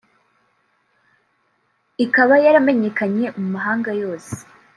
[2.05, 4.33] ikaba yaramenyekanye mu mahanga yose